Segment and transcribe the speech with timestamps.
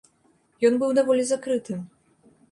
[0.69, 1.83] Ён быў даволі закрытым.